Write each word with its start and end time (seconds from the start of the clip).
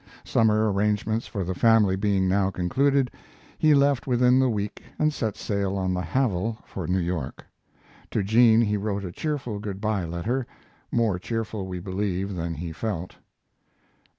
Summer 0.25 0.71
arrangements 0.71 1.27
for 1.27 1.43
the 1.43 1.53
family 1.53 1.95
being 1.95 2.27
now 2.27 2.49
concluded, 2.49 3.11
he 3.59 3.75
left 3.75 4.07
within 4.07 4.39
the 4.39 4.49
week 4.49 4.81
and 4.97 5.13
set 5.13 5.37
sail 5.37 5.77
on 5.77 5.93
the 5.93 6.01
Havel 6.01 6.57
for 6.65 6.87
New 6.87 6.97
York. 6.97 7.45
To 8.09 8.23
Jean 8.23 8.61
he 8.61 8.77
wrote 8.77 9.05
a 9.05 9.11
cheerful 9.11 9.59
good 9.59 9.79
by 9.79 10.03
letter, 10.05 10.47
more 10.91 11.19
cheerful, 11.19 11.67
we 11.67 11.77
may 11.77 11.83
believe, 11.83 12.33
than 12.35 12.55
he 12.55 12.71
felt. 12.71 13.17